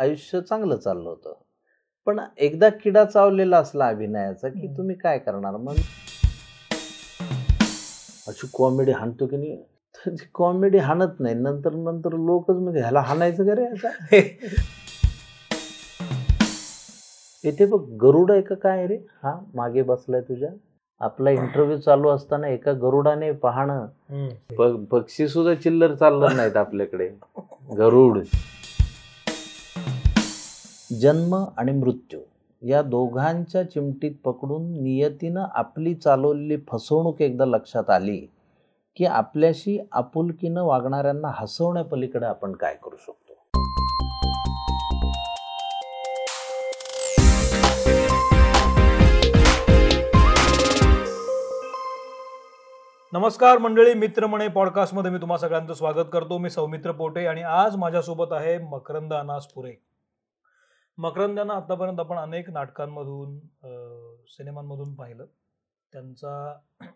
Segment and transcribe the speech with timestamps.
[0.00, 1.32] आयुष्य चांगलं चाललं होतं.
[2.06, 4.66] पण एकदा किडा चावलेला असला अभिनयाचा की.
[4.76, 5.56] तुम्ही काय करणार?
[5.56, 5.74] मग
[8.28, 9.62] अशी कॉमेडी हाणतो की नाही?
[9.96, 11.34] तर ती कॉमेडी हाणत नाही.
[11.34, 13.88] नंतर नंतर लोकच म्हणजे ह्याला हाणायचं का रे आता?
[17.44, 18.96] इथे बघ गरुड आहे का काय रे?
[19.22, 20.50] हा मागे बसलाय तुझ्या.
[21.00, 23.86] आपला इंटरव्ह्यू चालू असताना एका गरुडाने पाहणं.
[24.90, 27.08] पक्षी सुद्धा चिल्लर चाललं नाहीत आपल्याकडे.
[27.78, 28.18] गरुड.
[30.92, 32.20] जन्म आणि मृत्यू
[32.62, 38.16] या दोघांच्या चिमटीत पकडून नियतीनं आपली चालवलेली फसवणूक एकदा लक्षात आली
[38.96, 43.16] की आपल्याशी आपुलकीनं वागणाऱ्यांना हसवण्यापलीकडे आपण काय करू शकतो?
[53.12, 56.38] नमस्कार मंडळी मित्रमणे पॉडकास्टमध्ये मी तुम्हा सगळ्यांचं स्वागत करतो.
[56.38, 59.89] मी सौमित्र पोटे आणि आज माझ्यासोबत आहे मकरंद अनासपुरे.
[60.98, 63.38] मकरंदांना आतापर्यंत आपण अनेक नाटकांमधून
[64.28, 65.26] सिनेमांमधून पाहिलं.
[65.92, 66.32] त्यांचा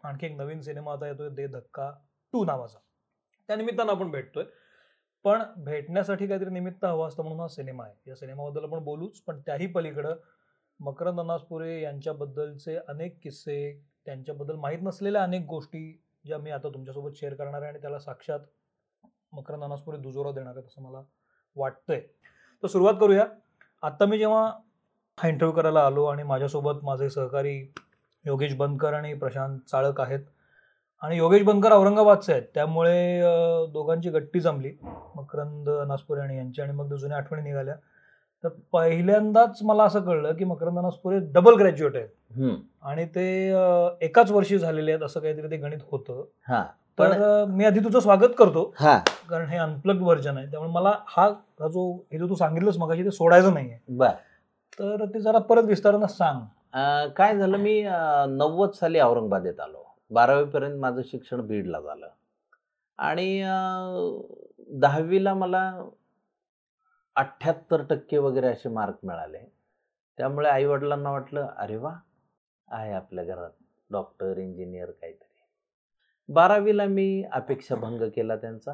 [0.05, 1.91] आणखी एक नवीन सिनेमा आता येतोय दे धक्का
[2.33, 2.78] टू नावाचा.
[3.48, 4.45] त्या निमित्तानं आपण भेटतोय.
[5.25, 7.95] पण भेटण्यासाठी काहीतरी निमित्त हवं असतं म्हणून हा सिनेमा आहे.
[8.06, 10.17] या सिनेमाबद्दल आपण बोलूच पण त्याही पलीकडं
[10.81, 13.56] मकरंद अनासपुरे यांच्याबद्दलचे अनेक किस्से
[14.06, 18.41] त्यांच्याबद्दल माहीत नसलेल्या अनेक गोष्टी ज्या मी आता तुमच्यासोबत शेअर करणार आहे आणि त्याला साक्षात
[19.33, 21.03] मकरंद अनासपुरे दुजोरा देणार आहेत असं मला
[21.56, 22.01] वाटतंय.
[22.62, 23.25] तर सुरुवात करूया.
[23.85, 24.43] आत्ता मी जेव्हा
[25.19, 27.57] हा इंटरव्ह्यू करायला आलो आणि माझ्यासोबत माझे सहकारी
[28.25, 30.21] योगेश बनकर आणि प्रशांत चाळक आहेत
[31.03, 33.21] आणि योगेश बनकर औरंगाबादचे आहेत त्यामुळे
[33.73, 34.73] दोघांची गट्टी जमली.
[35.17, 37.75] मकरंद अनासपुरे आणि यांची आणि मग जुन्या आठवणी निघाल्या.
[38.45, 42.09] तर पहिल्यांदाच मला असं कळलं की मकरंद अनासपुरे डबल ग्रॅज्युएट आहेत.
[42.83, 43.27] आणि ते
[44.01, 46.25] एकाच वर्षी झालेले आहेत असं काहीतरी ते गणित होतं.
[46.48, 46.65] हा.
[46.98, 48.73] तर पण मी आधी तुझं स्वागत करतो.
[48.81, 48.98] हा.
[49.28, 50.47] कारण हे अनप्लग व्हर्जन आहे.
[50.50, 51.28] त्यामुळे मला हा
[51.61, 53.78] जो हे जो तू सांगितलंस मगाशी ते सोडायचं नाहीये.
[53.89, 54.11] बर.
[54.78, 56.41] तर ते जरा परत विस्तारानं सांग.
[57.17, 57.83] काय झालं मी
[58.28, 59.83] नव्वद साली औरंगाबादेत आलो.
[60.11, 62.08] बारावीपर्यंत माझं शिक्षण बीडला झालं.
[62.98, 63.42] आणि
[64.73, 65.63] दहावीला मला
[67.17, 69.39] अठ्ठ्याहत्तर टक्के वगैरे असे मार्क मिळाले.
[70.19, 71.92] त्यामुळे आईवडिलांना वाटलं अरे वा
[72.69, 73.51] आहे आपल्या घरात
[73.90, 75.33] डॉक्टर इंजिनियर काहीतरी.
[76.29, 78.73] बारावीला मी अपेक्षाभंग केला त्यांचा.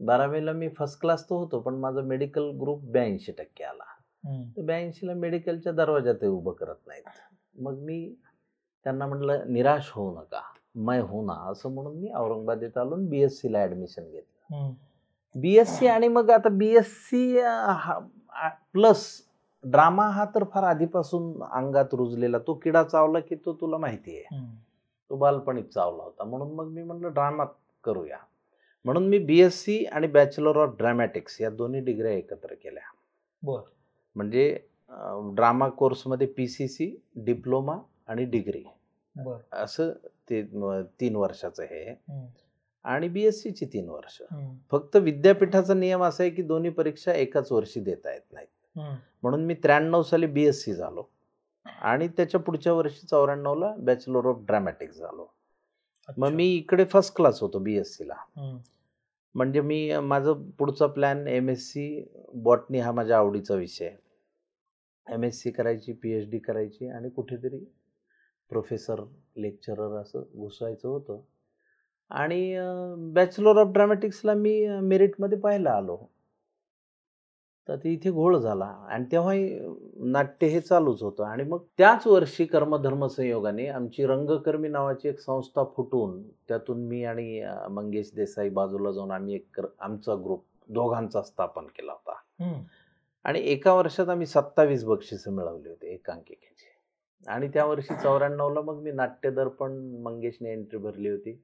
[0.00, 3.84] बारावीला मी फर्स्ट क्लास तर होतो पण माझा मेडिकल ग्रुप ब्याऐंशी टक्के आला.
[4.56, 7.04] तर ब्याऐंशीला मेडिकलच्या दरवाजात उभं करत नाहीत.
[7.56, 8.14] मग मी
[8.86, 10.40] त्यांना म्हटलं निराश होऊ नका
[10.76, 14.72] मैं हो ना असं म्हणून मी औरंगाबादेत आलो बी एस सीला ॲडमिशन घेतलं.
[15.34, 17.40] बी एस सी आणि मग आता B S C
[18.72, 19.06] plus
[19.64, 24.36] drama हा तर फार आधीपासून अंगात रुजलेला तो किडा चावला की तो तुला माहिती आहे.
[25.10, 26.24] तो बालपणीच चावला होता.
[26.24, 27.44] म्हणून मग मी म्हटलं ड्रामा
[27.84, 28.18] करूया.
[28.84, 32.82] म्हणून मी बी एस सी आणि बॅचलर ऑफ ड्रॅमॅटिक्स या दोन्ही डिग्र्या एकत्र केल्या.
[33.42, 33.60] बर.
[34.16, 34.58] म्हणजे
[35.34, 38.64] ड्रामा कोर्समध्ये पी सी सी डिप्लोमा आणि डिग्री.
[39.16, 39.36] बर.
[39.52, 39.92] असं
[40.30, 40.42] ते
[41.00, 41.94] तीन वर्षाचं हे.
[42.84, 44.22] आणि बी एस सीची तीन वर्ष.
[44.70, 48.78] फक्त विद्यापीठाचा नियम असा आहे की दोन्ही परीक्षा एकाच वर्षी देता येत नाहीत.
[49.22, 51.08] म्हणून मी त्र्याण्णव साली बी एस सी झालो.
[51.82, 55.26] आणि त्याच्या पुढच्या वर्षी चौऱ्याण्णवला बॅचलर ऑफ ड्रॅमॅटिक्स झालो.
[56.18, 56.28] मग.
[56.28, 58.14] मी इकडे फर्स्ट क्लास होतो बी एस सीला.
[59.34, 63.90] म्हणजे मी माझं पुढचा plan M S C botany हा माझ्या आवडीचा विषय.
[65.10, 67.58] एम एस सी करायची पी एच डी करायची आणि कुठेतरी
[68.48, 69.02] प्रोफेसर
[69.36, 71.20] लेक्चरर असं घुसायचं होतं.
[72.10, 72.58] आणि
[72.98, 75.98] बॅचलर ऑफ ड्रॅमॅटिक्सला मी मेरिटमध्ये पाहायला आलो.
[77.68, 78.64] तर ते इथे घोळ झाला.
[78.64, 79.58] आणि तेव्हाही
[79.96, 81.24] नाट्य हे चालूच होतं.
[81.24, 87.44] आणि मग त्याच वर्षी कर्मधर्म संयोगाने आमची रंगकर्मी नावाची एक संस्था फुटून त्यातून मी आणि
[87.70, 92.14] मंगेश देसाई बाजूला जाऊन आम्ही एक कर- आमचा ग्रुप दोघांचा स्थापन केला होता.
[93.24, 96.64] आणि एका वर्षात आम्ही सत्तावीस बक्षिसं मिळवली होती एकांकिकेची.
[97.30, 101.42] आणि त्या वर्षी चौऱ्याण्णवला मग मी नाट्य दर्पण मंगेशने एंट्री भरली होती.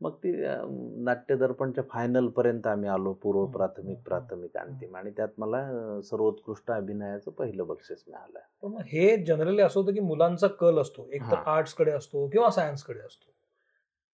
[0.00, 4.96] मग ती अं, नाट्य दर्पणच्या फायनलपर्यंत आम्ही आलो पूर्व प्राथमिक प्राथमिक अंतिम.
[4.96, 5.68] आणि त्यात मला
[6.00, 8.38] सर्वोत्कृष्ट अभिनयाचं पहिलं बक्षीस मिळालं.
[8.62, 11.08] पण मग हे जनरली असं होतं की मुलांचा कल असतो.
[11.12, 11.36] एक तर.
[11.46, 13.32] आर्ट्सकडे असतो किंवा सायन्सकडे असतो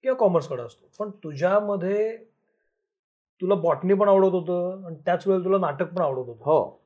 [0.03, 0.87] किंवा कॉमर्सकडे असतो.
[0.99, 2.19] पण तुझ्यामध्ये
[3.41, 6.41] तुला बॉटनी पण आवडत होतं आणि त्याच वेळेला तुला नाटक पण आवडत होतं.
[6.41, 6.81] हो.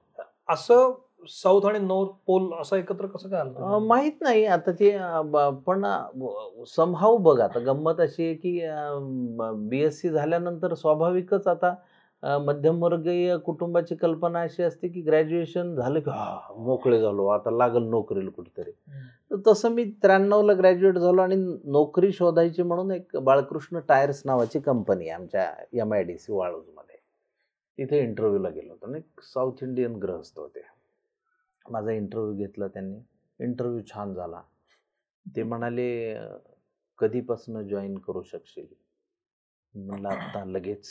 [0.48, 0.94] असं
[1.26, 3.78] साऊथ आणि नॉर्थ पोल असं एकत्र कसं काय?
[3.86, 4.90] माहीत नाही आता ते
[5.66, 5.84] पण
[6.66, 8.60] समहाऊ बघ आता गंमत अशी आहे की
[9.68, 11.74] बी एस सी झाल्यानंतर स्वाभाविकच आता
[12.22, 18.30] मध्यमवर्गीय कुटुंबाची कल्पना अशी असते की ग्रॅज्युएशन झालं की हा मोकळे झालो आता लागल नोकरीला
[18.30, 18.70] कुठेतरी.
[19.30, 25.08] तर तसं मी त्र्याण्णवला ग्रॅज्युएट झालो आणि नोकरी शोधायची म्हणून एक बाळकृष्ण टायर्स नावाची कंपनी
[25.08, 26.96] आहे आमच्या एम आय डी सी वाळूजमध्ये
[27.78, 30.60] तिथे इंटरव्ह्यूला गेलो होतो आणि साऊथ इंडियन ग्रहस्थ होते
[31.70, 32.98] माझा इंटरव्ह्यू घेतला त्यांनी.
[33.40, 34.42] इंटरव्ह्यू छान झाला.
[35.26, 36.38] ते म्हणाले "अं,
[36.98, 38.66] कधीपासून जॉईन करू शकशील?
[39.74, 40.88] म्हणलं आत्ता लगेच.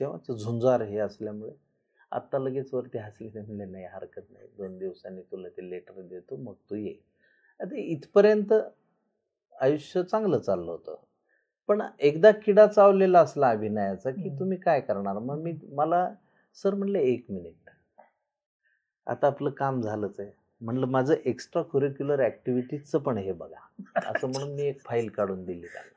[0.00, 1.52] तेव्हा ते झुंजार हे असल्यामुळे
[2.12, 3.28] आत्ता लगेच वरती हसले.
[3.28, 4.48] ते म्हणले नाही हरकत नाही.
[4.56, 6.94] दोन दिवसांनी तुला ते लेटर देतो मग तू ये.
[7.60, 8.52] आता इथपर्यंत
[9.56, 10.96] आयुष्य चांगलं चाललं होतं.
[11.68, 14.30] पण एकदा किडा चावलेला असला अभिनयाचा की.
[14.38, 15.18] तुम्ही काय करणार?
[15.18, 16.08] मग मी मला
[16.54, 17.70] सर म्हणले एक मिनिट.
[19.06, 20.30] आता आपलं काम झालंच आहे.
[20.60, 23.60] म्हणलं माझं एक्स्ट्रा कुरिक्युलर ॲक्टिव्हिटीजचं पण हे बघा.
[24.08, 25.90] असं म्हणून मी एक फाईल काढून दिली त्यांना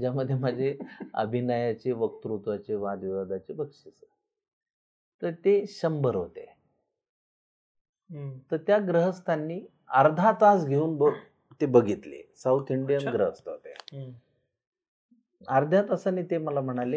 [0.00, 0.76] ज्यामध्ये माझे
[1.14, 4.02] अभिनयाचे वक्तृत्वाचे वादविवादाचे बक्षीस.
[5.22, 6.44] तर ते शंभर होते.
[8.50, 9.60] तर त्या ग्रहस्थांनी
[9.90, 10.98] अर्धा तास घेऊन
[11.60, 12.22] ते बघितले.
[12.36, 13.08] South Indian.
[13.08, 13.74] ग्रहस्थ होते.
[15.48, 16.96] अर्ध्या तासाने ते मला म्हणाले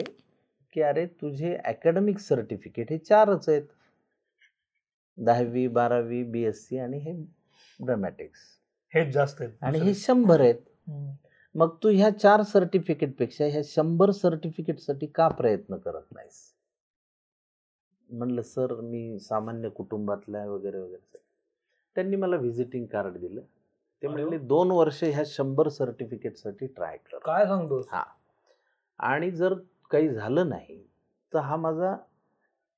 [0.76, 3.64] की अरे तुझे अकॅडमिक सर्टिफिकेट हे चारच आहेत.
[5.20, 7.14] दहावी बारावी बी एस सी आणि हे
[7.86, 8.40] ड्रामॅटिक्स
[8.94, 9.54] हेच जास्त आहेत.
[9.62, 10.56] आणि हे शंभर आहेत.
[11.56, 16.56] मग तू ह्या चार सर्टिफिकेटपेक्षा ह्या शंभर सर्टिफिकेटसाठी का प्रयत्न करत नाहीस?
[18.10, 21.18] म्हणलं सर मी सामान्य कुटुंबातला आहे वगैरे वगैरे.
[21.96, 23.42] त्यांनी मला व्हिजिटिंग कार्ड दिलं.
[24.02, 27.18] ते म्हणले दोन वर्ष ह्या शंभर सर्टिफिकेटसाठी ट्राय कर.
[27.18, 28.04] काय सांगतो हा.
[29.00, 29.54] आणि जर
[29.92, 30.88] काही झालं नाही
[31.34, 31.98] तर हा माझा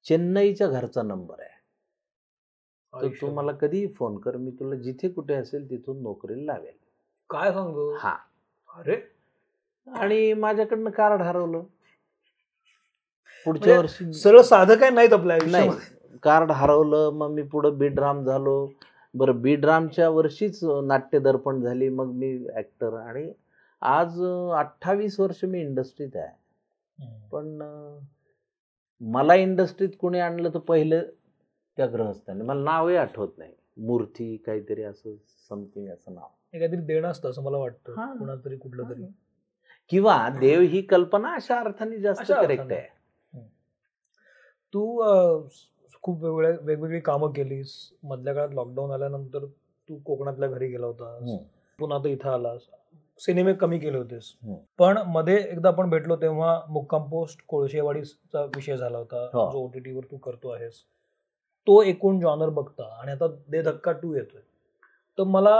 [0.04, 1.51] चेन्नईच्या घरचा नंबर आहे.
[2.94, 6.74] तर तू मला कधीही फोन कर मी तुला जिथे कुठे असेल तिथून नोकरीला लावेल.
[7.30, 7.96] काय सांगतो?
[7.96, 8.16] हा.
[8.70, 8.96] अरे!
[9.88, 11.58] आणि माझ्याकडनं कार्ड हरवलं.
[11.58, 15.70] म्हणजे पुढच्या वर्षी सरळ साधं काय नाहीत आपल्या नाही.
[16.24, 18.72] कार्ड हरवलं मग मी पुढं बीड्राम झालो.
[19.14, 23.34] बरं बीड्रामच्या वर्षीच नाट्य दर्पण झाली मग मी ऍक्टर आणि
[23.82, 24.22] आज
[24.56, 26.42] अठ्ठावीस वर्ष मी इंडस्ट्रीत आहे.
[27.32, 27.62] पण
[29.02, 31.02] मला इंडस्ट्रीत कोणी आणलं तर पहिलं
[31.82, 32.44] त्या ग्रहस्थाने.
[32.44, 33.54] मला नावही आठवत नाही.
[33.78, 35.16] मूर्ती काहीतरी असं
[35.50, 36.26] समथिंग असं नाव.
[36.60, 37.94] काहीतरी देणं असतं असं मला वाटतं.
[37.94, 39.04] कुणाला तरी कुठलं तरी
[39.90, 42.72] किंवा देव ही कल्पना अशा अर्थाने जास्त करेक्ट.
[42.72, 42.88] आहे.
[44.74, 45.04] तू
[46.02, 47.90] खूप वेगवेगळ्या वेगवेगळी कामं केलीस.
[48.04, 49.46] मधल्या काळात लॉकडाऊन आल्यानंतर
[49.90, 51.38] तू कोकणातल्या घरी गेला हम्म.
[51.80, 52.62] पुन्हा आता इथं आलास.
[53.20, 54.34] सिनेमे कमी केले होतेस.
[54.78, 59.26] पण मध्ये एकदा आपण भेटलो तेव्हा मुक्काम पोस्ट कोळशेवाडीचा विषय झाला होता.
[59.34, 59.52] हो.
[59.52, 60.74] जो OTT वर तू करतो आहेस.
[61.68, 62.84] तो एकूण जॉनर बघता.
[63.02, 64.42] आणि आता दे धक्का टू येतोय.
[65.18, 65.56] तर मला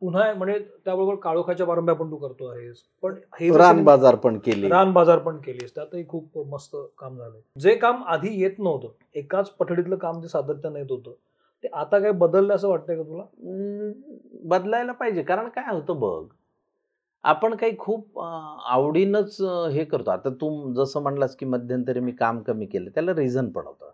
[0.00, 2.76] पुन्हा म्हणजे त्याबरोबर काळोखाच्या पारंब्या पण तू करतो आहेस.
[3.02, 4.68] पण हे रान बाजार पण केली.
[4.70, 9.50] रान बाजार पण केलीस त्यातही खूप मस्त काम झालंय जे काम आधी येत नव्हतं एकाच
[9.50, 11.12] पठडीतलं काम जे सातत्यानं येत होतं
[11.64, 13.22] ते आता काय बदललं असं वाटतंय का तुला?
[14.48, 15.22] बदलायला पाहिजे.
[15.22, 16.24] कारण काय होतं बघ
[17.24, 19.36] आपण काही खूप आवडीनंच
[19.72, 20.10] हे करतो.
[20.10, 23.90] आता तू जसं म्हणलास की मध्यंतरी मी काम कमी केलं त्याला रिझन पण होतं.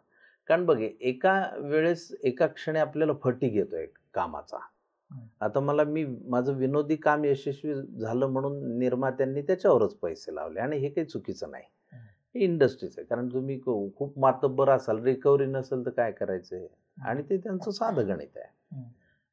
[0.47, 4.57] कारण बघ एका वेळेस एका क्षणी आपल्याला फटीक येतोय कामाचा.
[4.57, 5.45] हम्म.
[5.45, 10.89] आता मला मी माझं विनोदी काम यशस्वी झालं म्हणून निर्मात्यांनी त्याच्यावरच पैसे लावले आणि हे
[10.89, 11.65] काही चुकीचं नाही.
[11.93, 12.41] हे.
[12.45, 13.07] इंडस्ट्रीच आहे.
[13.07, 13.61] कारण तुम्ही
[13.97, 16.67] खूप मातब्बर असाल रिकव्हरी नसेल तर काय करायचंय
[17.05, 18.81] आणि ते त्यांचं साधं गणित आहे.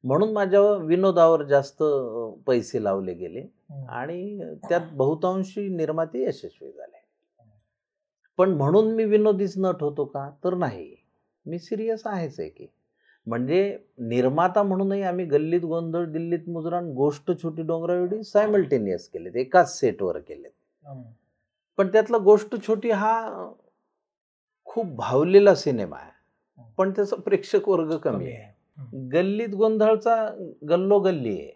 [0.04, 1.82] म्हणून माझ्या विनोदावर जास्त
[2.46, 3.44] पैसे लावले गेले
[3.88, 4.38] आणि
[4.68, 7.02] त्यात बहुतांशी निर्माते यशस्वी झाले.
[8.36, 10.30] पण म्हणून मी विनोदीच नट होतो का?
[10.44, 10.96] तर नाही.
[11.46, 12.66] मी सिरियस आहेच आहे की.
[13.26, 20.18] म्हणजे निर्माता म्हणूनही आम्ही गल्लीत गोंधळ दिल्लीत मुजरान गोष्ट छोटी डोंगरावडी सायमल्टेनियस केलेत एकाच सेटवर
[20.18, 20.50] केलेत.
[21.78, 23.12] पण त्यातला गोष्ट छोटी हा
[24.66, 26.10] खूप भावलेला सिनेमा आहे.
[26.78, 28.50] पण त्याचा प्रेक्षक वर्ग कमी आहे.
[29.08, 30.14] गल्लीत गोंधळचा
[30.68, 31.50] गल्लो गल्ली आहे.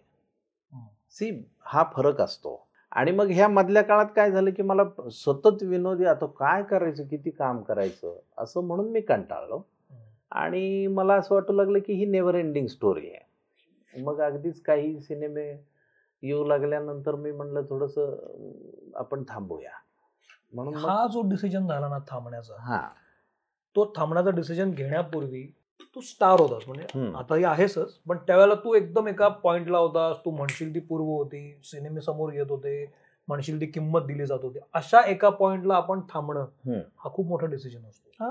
[1.11, 2.63] सी हा फरक असतो.
[2.91, 7.29] आणि मग ह्या मधल्या काळात काय झालं की मला सतत विनोदी आता काय करायचं किती
[7.29, 9.61] काम करायचं असं म्हणून मी कंटाळलो.
[10.31, 14.01] आणि मला असं वाटू लागलं की ही नेव्हर एंडिंग स्टोरी आहे.
[14.01, 15.63] मग अगदीच काही सिनेमे
[16.21, 18.15] येऊ लागल्यानंतर मी म्हणलं थोडंसं
[18.95, 19.71] आपण थांबूया.
[20.53, 22.89] म्हणून हा जो डिसिजन झाला ना थांबण्याचा हा.
[23.75, 25.51] तो थांबण्याचा डिसिजन घेण्यापूर्वी
[25.95, 26.85] तू स्टार होतास म्हणजे.
[27.15, 30.17] आताही आहेसच पण त्यावेळेला तू एकदम एका पॉइंटला होतास.
[30.25, 32.91] तू म्हणशील ती पूर्व होती सिनेमे समोर येत होते
[33.27, 34.59] म्हणशील ती किंमत दिली जात होती.
[34.73, 36.45] अशा एका पॉइंटला आपण थांबणं.
[36.97, 38.23] हा खूप मोठा डिसिजन असतो.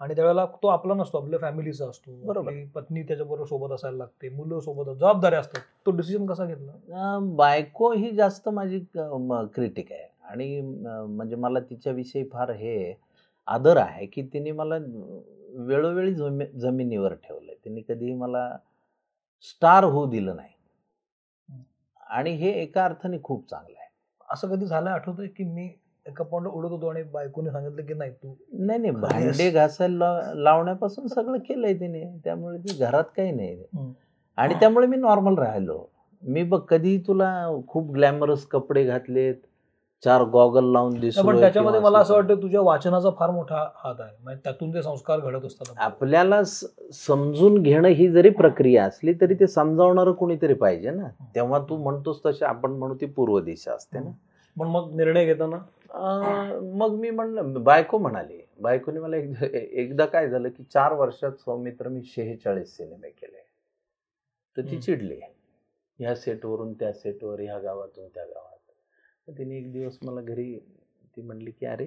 [0.00, 2.14] आणि त्यावेळेला तो आपला नसतो आपल्या फॅमिलीचा असतो.
[2.26, 2.52] बरोबर.
[2.74, 5.60] पत्नी त्याच्याबरोबर सोबत असायला लागते मुलं सोबत जबाबदाऱ्या असतात.
[5.86, 7.18] तो डिसिजन कसा घेतला?
[7.36, 10.08] बायको ही जास्त माझी क्रिटिक आहे.
[10.24, 12.94] आणि म्हणजे मला तिच्याविषयी फार हे
[13.48, 14.76] आदर आहे की तिने मला
[15.58, 17.54] वेळोवेळी जमी जमिनीवर ठेवलंय.
[17.64, 18.48] तिने कधीही मला
[19.44, 20.52] स्टार होऊ दिलं नाही.
[22.10, 23.88] आणि हे एका अर्थाने खूप चांगलं आहे.
[24.30, 25.68] असं कधी झालं आठवतंय की मी
[26.06, 29.50] एका पॉइंट उडत होतो आणि बायकोने सांगितलं की नाही तू नाही नाही भांडे.
[29.50, 32.04] घासायला लावण्यापासून सगळं केलंय तिने.
[32.24, 33.92] त्यामुळे ती घरात काही नाही.
[34.38, 35.84] आणि त्यामुळे मी नॉर्मल राहिलो.
[36.22, 37.30] मी बघ कधी तुला
[37.68, 39.34] खूप ग्लॅमरस कपडे घातलेत
[40.02, 44.16] चार गॉगल लावून दिसलो पण त्याच्यामध्ये मला असं वाटतं तुझ्या वाचनाचा फार मोठा हात आहे.
[44.22, 46.42] म्हणजे त्यातून ते संस्कार घडत असतात आपल्याला.
[46.94, 51.08] समजून घेणं ही जरी प्रक्रिया असली तरी ते समजावणारं कोणीतरी पाहिजे ना.
[51.34, 54.10] तेव्हा तू म्हणतोस तशी आपण म्हणू ती पूर्व दिशा असते ना.
[54.56, 55.56] पण मग निर्णय घेताना?
[56.74, 58.40] मग मी म्हणलं बायको म्हणाली.
[58.60, 63.44] बायकोने मला एकदा एकदा काय झालं की चार वर्षात सौमित्र मी शेहेचाळीस सिनेमे केले.
[64.56, 64.80] तर ती.
[64.80, 65.20] चिडली.
[65.98, 68.52] ह्या सेटवरून त्या सेटवर ह्या गावातून त्या गावात.
[69.38, 70.58] तिने एक दिवस मला घरी
[71.16, 71.84] ती म्हणली की अरे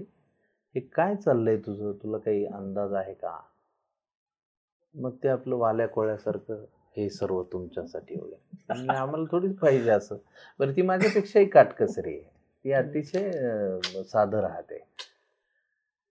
[0.75, 1.91] हे काय चाललंय तुझं?
[1.91, 3.39] तुला काही अंदाज आहे का?
[4.95, 6.65] मग ते आपलं वाल्या कोळ्यासारखं
[6.97, 8.87] हे सर्व तुमच्यासाठी वगैरे.
[8.89, 10.17] आम्हाला थोडीच पाहिजे असं.
[10.59, 12.38] बरं ती माझ्यापेक्षाही काटकसरी आहे.
[12.65, 13.31] ती अतिशय
[14.03, 14.79] साधं राहते.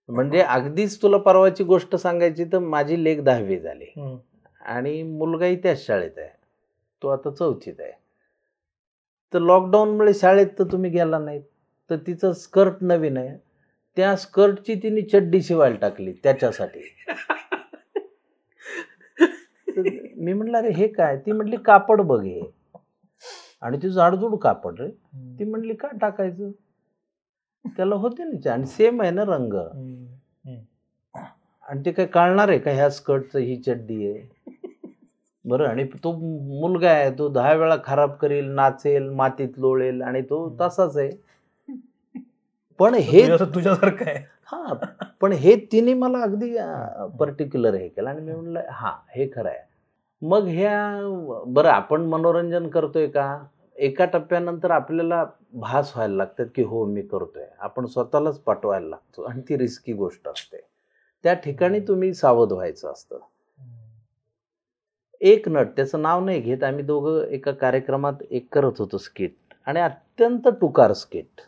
[0.08, 3.84] म्हणजे अगदीच तुला परवाची गोष्ट सांगायची तर माझी लेख दहावी झाली.
[4.60, 6.28] आणि मुलगाही त्याच शाळेत आहे.
[7.02, 7.92] तो आता चौथीत आहे.
[9.34, 11.42] तर लॉकडाऊनमुळे शाळेत तर तुम्ही गेला नाहीत.
[11.90, 13.36] तर तिचं स्कर्ट नवीन आहे.
[13.96, 16.80] त्या स्कर्टची तिने चड्डी शिवायला टाकली त्याच्यासाठी.
[20.16, 21.16] मी म्हणलं अरे हे काय?
[21.16, 22.40] ती म्हटली कापड बघ हे.
[23.62, 24.88] आणि ती जाडजूड कापड रे
[25.38, 26.50] ती म्हणली का टाकायचं?
[27.64, 29.54] त्याला होते ना आणि सेम आहे ना रंग.
[31.68, 34.26] आणि ते काय कळणार आहे का ह्या स्कर्टचं ही चड्डी आहे.
[35.44, 36.12] बरं आणि तो
[36.60, 41.10] मुलगा आहे तो दहा वेळा खराब करेल नाचेल मातीत लोळेल आणि तो तसाच आहे.
[42.78, 44.24] पण हे तुझ्या- तुझ्यासारखं आहे.
[44.44, 44.74] हा
[45.20, 46.56] पण हे तिने मला अगदी
[47.18, 48.08] पर्टिक्युलर हे केलं.
[48.10, 49.67] आणि मी म्हणलं हा हे खरं आहे.
[50.22, 50.78] मग ह्या
[51.48, 53.26] बरं आपण मनोरंजन करतोय का?
[53.76, 57.44] एका टप्प्यानंतर आपल्याला भास व्हायला लागतात की हो मी करतोय.
[57.60, 60.60] आपण स्वतःलाच पाठवायला लागतो आणि ती रिस्की गोष्ट असते.
[61.24, 63.18] त्या ठिकाणी तुम्ही सावध व्हायचं असतं.
[65.20, 66.62] एक नट त्याचं नाव नाही घेत.
[66.64, 71.40] आम्ही दोघं एका कार्यक्रमात एक करत होतो स्किट आणि अत्यंत टुकार स्किट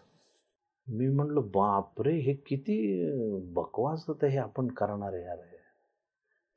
[0.86, 2.12] मी म्हणलं बापरे!
[2.18, 2.76] हे किती
[3.54, 5.38] बकवास होतं हे आपण करणार आहे यार.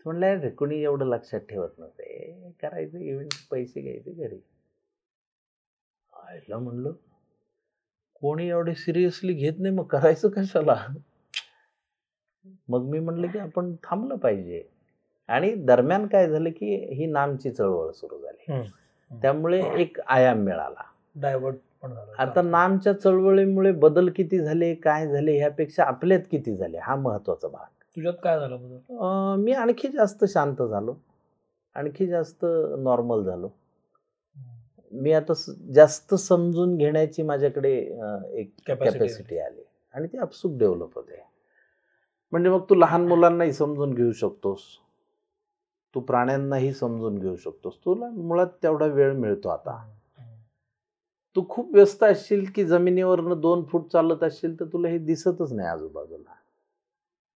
[0.06, 2.50] म्हणलं "अरे, कोणी एवढं लक्षात ठेवत नव्हतं.
[2.62, 4.40] करायचं इव्हेंट पैसे घ्यायचे घरी.
[6.14, 6.92] आयला म्हणलं
[8.14, 10.88] कोणी एवढे सिरियसली घेत नाही मग करायचं कशाला?
[12.70, 14.64] मग मी म्हणलं की आपण थांबलं पाहिजे.
[15.28, 18.62] आणि दरम्यान काय झालं की ही नामची चळवळ सुरू झाली.
[19.12, 20.84] त्यामुळे एक आयाम मिळाला.
[21.16, 22.12] डायव्हर्ट पण झालं.
[22.18, 27.83] आता नामच्या चळवळीमुळे बदल किती झाले काय झाले ह्यापेक्षा आपल्यात किती झाले हा महत्त्वाचा भाग.
[27.96, 30.96] तुझ्यात काय झालं बदल अं, मी आणखी जास्त शांत झालो.
[31.74, 32.46] आणखी जास्त
[32.80, 33.50] नॉर्मल झालो.
[34.92, 35.34] मी आता
[35.74, 37.72] जास्त समजून घेण्याची माझ्याकडे
[38.34, 39.62] एक कॅपॅसिटी आली.
[39.94, 41.24] आणि ती अपसूक डेव्हलप होते.
[42.32, 44.60] म्हणजे मग तू लहान मुलांनाही समजून घेऊ शकतोस.
[45.96, 47.78] तू प्राण्यांनाही समजून घेऊ शकतोस.
[47.86, 49.90] तुला मुळात तेवढा वेळ मिळतो आता.
[51.36, 55.68] तू खूप व्यस्त असशील की जमिनीवरनं दोन फूट चालत असशील तर तुला हे दिसतच नाही
[55.70, 56.34] आजूबाजूला.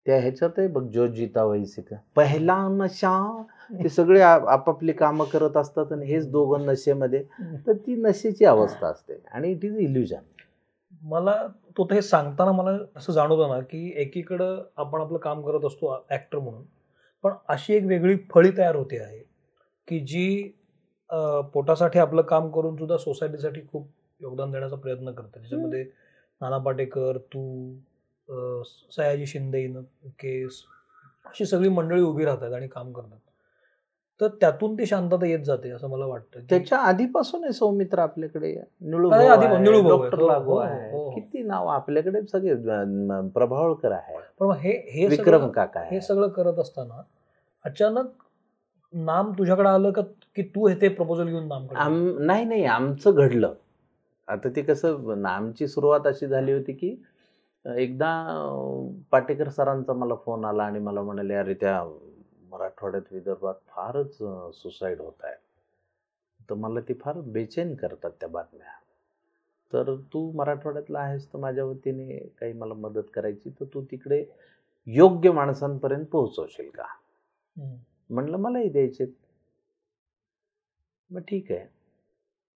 [0.07, 5.57] त्या ह्याच्यात आहे बघ जो जीता वैसी का पहिला नशा ते सगळे आपापली कामं करत
[5.57, 7.23] असतात आणि हेच दोघं नशेमध्ये.
[7.67, 10.21] तर ती नशेची अवस्था असते आणि इट इज इल्युजन
[11.01, 11.35] मला
[11.77, 15.93] तो तर हे सांगताना मला असं जाणवतं ना की एकीकडं आपण आपलं काम करत असतो
[16.11, 16.63] ऍक्टर म्हणून
[17.23, 19.19] पण अशी एक वेगळी फळी तयार होते आहे
[19.87, 20.51] की जी
[21.53, 23.87] पोटासाठी आपलं काम करून सुद्धा सोसायटीसाठी खूप
[24.21, 25.39] योगदान देण्याचा प्रयत्न करते.
[25.39, 25.83] त्याच्यामध्ये
[26.41, 27.43] नाना पाटेकर तू
[28.91, 29.67] सयाजी शिंदे
[30.05, 30.51] केस
[31.25, 33.17] अशी सगळी मंडळी उभी राहतात आणि काम करतात.
[34.21, 36.39] तर त्यातून ती शांतता येत जाते असं मला वाटतं.
[36.39, 38.61] की- त्याच्या आधीपासून आहे सौमित्र आपल्याकडे?
[40.19, 40.59] हो, लागू हो,
[40.91, 41.11] हो.
[41.15, 42.55] किती नाव आपल्याकडे सगळे
[43.29, 44.15] प्रभावळकर आहे.
[44.39, 47.01] पण हे हे विक्रम काका हे सगळं करत असताना
[47.65, 48.05] अचानक
[48.93, 50.01] नाम तुझ्याकडे आलं का
[50.35, 51.67] की तू हे ते प्रपोजल घेऊन नाम
[52.19, 53.53] नाही नाही आमचं घडलं.
[54.27, 56.95] आता ते कसं आमची सुरुवात अशी झाली होती की
[57.67, 58.09] एकदा
[59.11, 61.83] पाटेकर सरांचा मला फोन आला आणि मला म्हणाले अरे त्या
[62.51, 64.17] मराठवाड्यात विदर्भात फारच
[64.55, 65.35] सुसाईड होत आहे.
[66.49, 68.71] तर मला ती फार बेचैन करतात त्या बातम्या.
[69.73, 74.23] तर तू मराठवाड्यातला आहेस तर माझ्या वतीने काही मला मदत करायची तर तू तिकडे
[74.87, 76.85] योग्य माणसांपर्यंत पोहोचवशील का.
[78.09, 79.05] म्हणलं मलाही द्यायचे
[81.09, 81.65] मग ठीक आहे.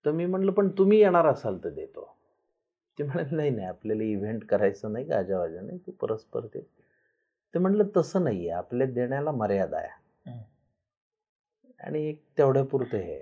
[0.05, 2.15] तर मी म्हणलं पण तुम्ही येणार असाल तर देतो.
[2.99, 6.61] ते म्हणाले नाही नाही आपल्याला इव्हेंट करायचं नाही गाजावाजा नाही तू परस्पर ते.
[7.55, 9.89] ते म्हणलं तसं नाही आहे आपल्या देण्याला मर्यादा आहे.
[11.81, 13.21] आणि एक तेवढ्यापुरतं हे.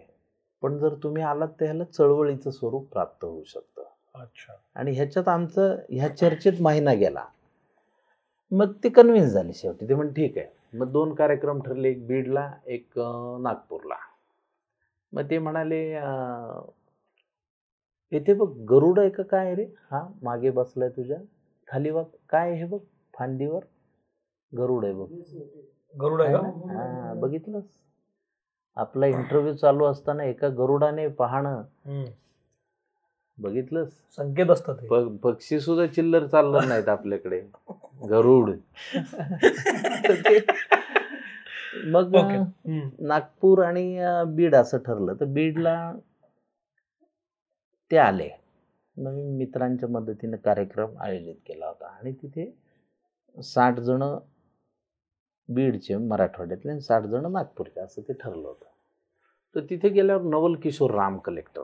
[0.62, 3.82] पण जर तुम्ही आलात तर ह्याला चळवळीचं स्वरूप प्राप्त होऊ शकतं.
[4.14, 4.52] अच्छा.
[4.74, 7.24] आणि ह्याच्यात आमचं ह्या चर्चेत महिना गेला.
[8.50, 9.88] मग ते कन्व्हिन्स झाले शेवटी.
[9.88, 10.46] ते म्हण ठीक आहे.
[10.74, 12.98] मग दोन कार्यक्रम ठरले एक बीडला एक
[13.40, 13.94] नागपूरला.
[15.12, 15.94] मग ते म्हणाले
[18.12, 19.64] इथे बघ गरुड आहे का काय रे?
[19.90, 21.18] हा मागे बसलाय तुझ्या.
[21.68, 22.78] खाली बघ काय आहे हे बघ?
[23.14, 23.64] फांदीवर
[24.52, 25.06] गरुड आहे बघ.
[25.94, 27.64] गरुड आहे हा बघितलंस?
[28.76, 31.62] आपला इंटरव्ह्यू चालू असताना एका गरुडाने पाहणं.
[31.86, 32.04] हम्म.
[33.38, 33.88] बघितलंस?
[34.16, 34.74] संकेत असतात
[35.22, 37.40] पक्षी सुद्धा चिल्लर चाललं नाहीत आपल्याकडे.
[38.10, 38.50] गरुड.
[41.86, 42.12] मग.
[43.00, 45.14] नागपूर आणि बीड असं ठरलं.
[45.20, 45.92] तर बीडला
[47.90, 48.28] ते आले.
[48.96, 51.86] नवीन मित्रांच्या मदतीने कार्यक्रम आयोजित केला होता.
[51.88, 52.50] आणि तिथे
[53.36, 54.02] साठ जण
[55.48, 58.64] बीडचे मराठवाड्यातले आणि साठ जण नागपूरचे असं ते ठरलं होतं.
[59.54, 61.62] तर तिथे गेल्यावर नवल किशोर राम कलेक्टर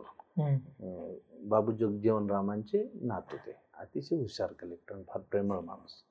[1.48, 6.02] बाबू जगजीवन रामांचे नात होते अतिशय हुशार कलेक्टर फार प्रेमळ माणूस.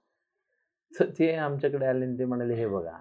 [0.94, 2.98] तर ते आमच्याकडे आले आणि ते म्हणाले हे बघा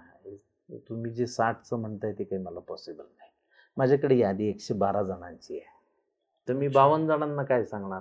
[0.89, 3.31] तुम्ही जे साठचं म्हणताय ते काही मला पॉसिबल नाही.
[3.77, 5.79] माझ्याकडे यादी एकशे बारा जणांची आहे.
[6.51, 8.01] तर मी बावन्न जणांना काय सांगणार?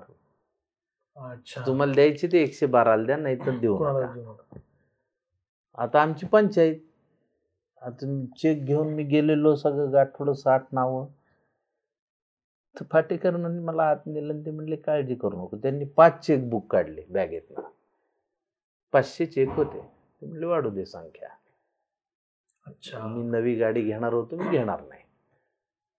[1.34, 1.62] अच्छा.
[1.68, 3.77] तुम्हाला द्यायची ते एकशे बाराला द्या नाही तर देऊ.
[5.77, 6.75] आता आमची पंचायत.
[7.82, 11.08] आता चेक घेऊन मी गेलेलो सगळं गाठोडं साठ नावं.
[12.79, 15.58] तर फाटेकरांनी मला आत नेलं आणि ते म्हणले काळजी करू नको.
[15.58, 17.62] त्यांनी पाच चेकबुक काढले बॅगेतनं.
[18.91, 19.82] पाचशे चेक होते.
[20.22, 21.29] ते म्हणले वाढू दे संख्या.
[22.68, 23.08] अच्छा.
[23.08, 25.03] मी नवी गाडी घेणार होतो मी घेणार नाही.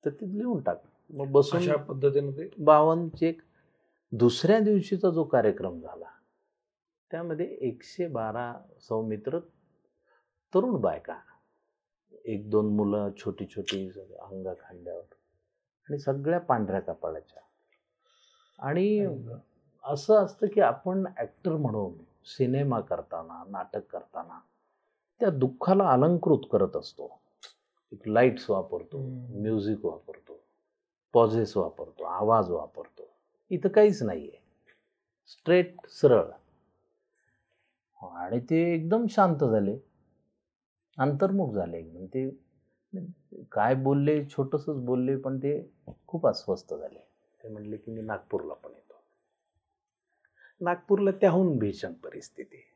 [0.04, 0.82] तर ते लिहून टाक
[1.14, 3.40] मग बसून अशा पद्धतीने ते बावन्न चेक
[4.12, 6.06] दुसऱ्या दिवशीचा जो कार्यक्रम झाला
[7.10, 9.38] त्यामध्ये एकशे बारा सौमित्र
[10.54, 11.16] तरुण बायका
[12.24, 13.88] एक दोन मुलं छोटी छोटी
[14.20, 15.14] अंगा खांद्यावर
[15.88, 17.42] आणि सगळ्या पांढऱ्या कपाळाच्या.
[18.58, 19.06] आणि
[19.84, 21.92] असं असतं की आपण ॲक्टर म्हणून
[22.24, 24.40] सिनेमा करताना नाटक करताना
[25.20, 27.20] त्या दुःखाला अलंकृत करत असतो.
[27.92, 28.98] एक लाईट्स वापरतो.
[29.40, 30.39] म्युझिक वापरतो.
[31.12, 33.08] पॉझेस वापरतो आवाज वापरतो.
[33.50, 34.38] इथं काहीच नाही आहे
[35.26, 36.24] स्ट्रेट सरळ.
[38.02, 39.78] आणि ते एकदम शांत झाले.
[40.98, 42.06] अंतर्मुख झाले एकदम.
[42.06, 42.30] ते
[43.52, 45.70] काय बोलले छोटंसंच बोलले पण ते
[46.06, 46.98] खूप अस्वस्थ झाले.
[47.42, 49.02] ते म्हणले की मी नागपूरला पण येतो.
[50.60, 52.66] नागपूरला त्याहून भीषण परिस्थिती.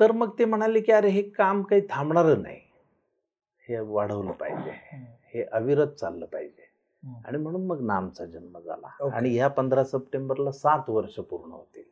[0.00, 2.60] तर मग ते म्हणाले की अरे हे काम काही थांबणारं नाही.
[3.68, 4.70] हे वाढवलं पाहिजे.
[5.34, 6.66] हे अविरत चाललं पाहिजे.
[7.24, 8.88] आणि म्हणून मग नामचा जन्म झाला.
[9.12, 11.82] आणि ह्या पंधरा सप्टेंबरला सात वर्ष पूर्ण होतील.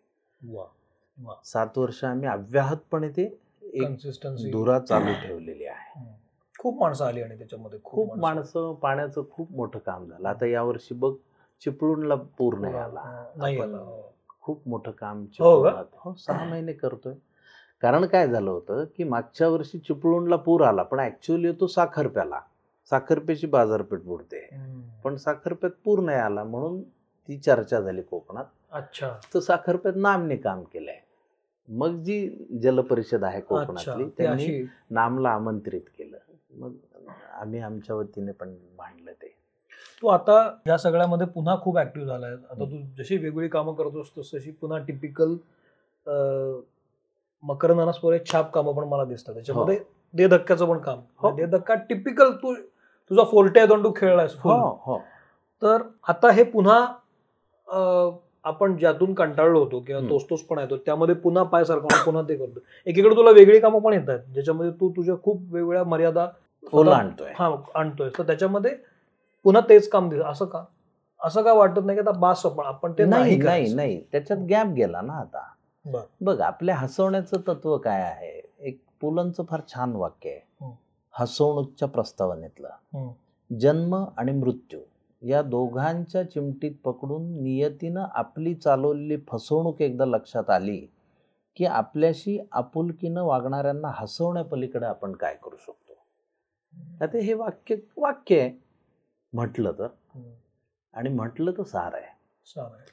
[1.44, 3.22] सात वर्ष आम्ही अव्याहतपणे ते
[3.62, 3.88] एक
[4.52, 6.04] धुरा चालू ठेवलेली आहे.
[6.58, 8.72] खूप माणसं आली आणि त्याच्यामध्ये खूप माणसं.
[8.74, 10.28] पाण्याचं खूप मोठं काम झालं.
[10.28, 11.14] आता यावर्षी बघ
[11.62, 13.00] चिपळूणला पूर नाही आला
[13.80, 14.12] हो.
[14.40, 15.62] खूप मोठं काम हो
[15.94, 17.14] हो सहा महिने करतोय.
[17.80, 22.40] कारण काय झालं होतं की मागच्या वर्षी चिपळूणला पूर आला पण ऍक्च्युअली तो साखरप्याला.
[22.90, 24.48] साखरप्याची बाजारपेठ बुडते.
[25.04, 28.44] पण साखरप्यात पूर नाही आला म्हणून ती चर्चा झाली कोकणात.
[28.72, 29.08] अच्छा.
[29.34, 30.98] तर साखरप्यात नामने काम केलंय.
[31.68, 32.28] मग जी
[32.62, 36.16] जलपरिषद आहे कोकणातली त्यांनी नामला आमंत्रित केलं.
[36.58, 36.74] मग
[37.40, 39.34] आम्ही आमच्या वतीने पण मांडलं ते.
[40.02, 42.32] तू आता या सगळ्यामध्ये पुन्हा खूप ऍक्टिव्ह झालाय.
[42.32, 45.36] आता तू जशी वेगवेगळी कामं करतोस तशी पुन्हा टिपिकल
[47.42, 49.34] मकर नानास्पोरे छाप कामं पण मला दिसतात.
[49.34, 49.78] त्याच्यामध्ये
[50.14, 51.00] दे धक्क्याचं पण काम.
[51.18, 51.34] हो.
[51.36, 52.54] दे धक्का टिपिकल तू
[53.10, 54.58] तुझा फोल्टे आहे तू खेळलायस हो.
[54.86, 54.98] हो.
[55.62, 56.78] तर आता हे पुन्हा
[58.44, 60.00] आपण ज्यातून कंटाळलो होतो किंवा.
[60.00, 63.80] तोच तोच पण येतो त्यामध्ये पुन्हा पाय सारखं पुन्हा ते करतो एकीकडे तुला वेगळी कामं
[63.80, 66.26] पण येत आहेत ज्याच्यामध्ये तू तुझ्या खूप वेगवेगळ्या मर्यादा
[66.72, 68.08] ओलांडतोय हा आणतोय.
[68.18, 68.74] तर त्याच्यामध्ये
[69.44, 70.64] पुन्हा तेच काम दिलं असं का?
[71.20, 74.66] असं का वाटत नाही की आता बास आपण आपण ते नाही नाही नाही त्याच्यात गॅप
[74.66, 75.42] गेला ना आता.
[76.20, 78.40] बघ आपल्या हसवण्याचं तत्व काय आहे?
[78.58, 80.40] एक पुलंचं फार छान वाक्य आहे.
[80.60, 80.70] हं.
[81.20, 82.68] हसवणूकच्या प्रस्तावनेतलं.
[83.58, 84.80] जन्म आणि मृत्यू
[85.22, 90.86] या दोघांच्या चिमटीत पकडून नियतीनं आपली चालवलेली फसवणूक एकदा लक्षात आली
[91.56, 95.92] की आपल्याशी आपुलकीनं वागणाऱ्यांना हसवण्यापलीकडे आपण काय करू शकतो
[97.00, 98.50] आता हे वाक्य वाक्य आहे
[99.32, 99.86] म्हटलं तर.
[100.94, 102.14] आणि म्हटलं तर सार आहे.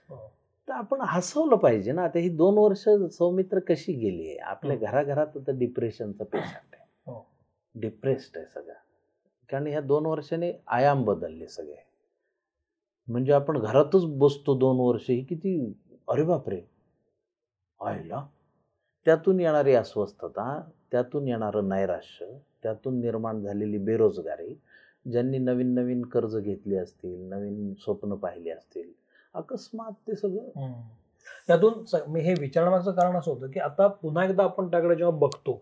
[0.10, 0.32] हो.
[0.68, 4.76] तर आपण हसवलं पाहिजे ना आता ही दोन वर्ष सौमित्र कशी गेली आहे आपल्या.
[4.76, 6.83] घराघरात आता डिप्रेशनचा पेशंट आहे.
[7.76, 8.74] डिप्रेस्ड आहे सगळं
[9.50, 11.76] कारण ह्या दोन वर्षाने आयाम बदलले सगळे
[13.08, 15.58] म्हणजे आपण घरातच बसतो दोन वर्ष ही किती
[16.08, 16.62] अरे बापरे
[17.80, 18.26] आयला
[19.06, 20.60] त्यातून येणारी अस्वस्थता
[20.92, 22.26] त्यातून येणारं नैराश्य
[22.64, 24.54] त्यातून निर्माण झालेली बेरोजगारी
[25.06, 28.92] ज्यांनी नवीन नवीन कर्ज घेतली असतील नवीन स्वप्न पाहिली असतील
[29.34, 30.74] अकस्मात ते सगळं हम्म.
[31.50, 35.18] यातून स- मी हे विचारण्याचं कारण असं होतं की आता पुन्हा एकदा आपण त्याकडे जेव्हा
[35.18, 35.62] बघतो.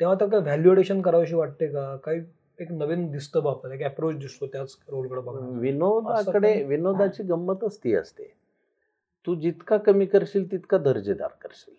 [0.00, 1.96] तेव्हा त्या काय व्हॅल्युएशन करावीशी वाटते का?
[1.96, 2.20] काही
[2.60, 5.58] एक नवीन दिसतं बा आपल्याला एक अप्रोच दिसतो त्याच रोलकडे बघणं.
[5.60, 8.32] विनोदाकडे विनोदाची गंमतच ती असते
[9.26, 11.74] तू जितका कमी करशील तितका दर्जेदार करशील.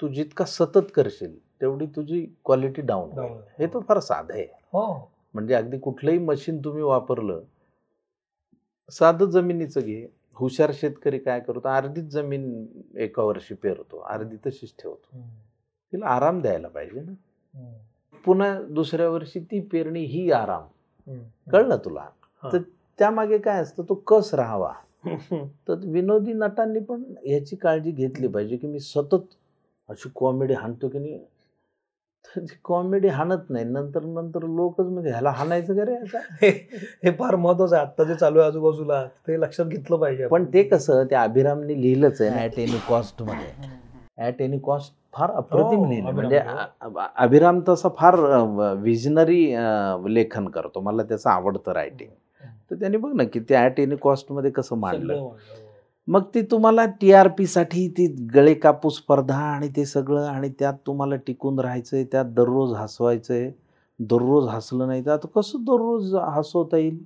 [0.00, 3.32] तू जितका सतत करशील तेवढी तुझी क्वालिटी डाऊन होईल.
[3.58, 4.46] हे तर फार साधं आहे.
[4.72, 5.10] हो.
[5.34, 7.40] म्हणजे अगदी कुठलंही मशीन तुम्ही वापरलं
[8.90, 10.06] साधं जमिनीचं घे.
[10.36, 11.68] हुशार शेतकरी काय करतो?
[11.68, 13.98] अर्धीच जमीन एका वर्षी पेरतो.
[13.98, 15.18] अर्धी तशीच ठेवतो.
[15.92, 17.12] तिला आराम द्यायला पाहिजे ना.
[18.24, 20.62] पुन्हा दुसऱ्या वर्षी ती पेरणी ही आराम.
[21.52, 22.06] कळलं तुला.
[22.42, 22.58] तर
[22.98, 24.72] त्यामागे काय असतं तो कस राहावा.
[25.68, 29.34] तर विनोदी नटांनी पण याची काळजी घेतली पाहिजे की मी सतत
[29.88, 31.18] अशी कॉमेडी हाणतो की नाही.
[32.24, 33.64] तर कॉमेडी हाणत नाही.
[33.64, 36.18] नंतर नंतर लोकच म्हणजे ह्याला हाणायचं का रे आता?
[36.44, 37.86] हे फार महत्वाचं आहे.
[37.86, 42.20] आता जे चालू आहे आजूबाजूला ते लक्षात घेतलं पाहिजे पण ते कसं त्या अभिरामने लिहिलंच
[42.22, 43.52] आहे एनी कॉस्टमध्ये.
[44.18, 46.12] ऍट एनी कॉस्ट फार अप्रतिम हो, लिहिलं.
[46.12, 46.38] म्हणजे
[47.16, 48.16] अभिराम तसा फार
[48.82, 49.44] विजनरी
[50.14, 50.80] लेखन करतो.
[50.80, 52.10] मला त्याचं आवडतं रायटिंग
[52.70, 55.14] तर त्यांनी बघ ना की त्या ऍट एनी कॉस्टमध्ये कसं मांडलं.
[55.14, 55.36] हो.
[56.08, 60.74] मग ती तुम्हाला टी आर पीसाठी ती गळे कापूस स्पर्धा आणि ते सगळं आणि त्यात
[60.86, 63.50] तुम्हाला टिकून राहायचंय त्यात दररोज हसवायचंय.
[64.00, 66.98] दररोज हसलं नाही तर आता कसं दररोज हसवता येईल?